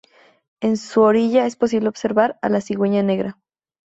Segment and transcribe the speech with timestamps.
[0.61, 3.37] En su orilla es posible observar a la cigüeña negra.